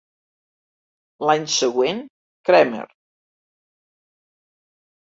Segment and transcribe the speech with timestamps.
[1.31, 2.01] L'any següent,
[2.51, 2.83] Cramer.